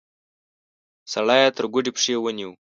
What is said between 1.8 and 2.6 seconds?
پښې ونيو.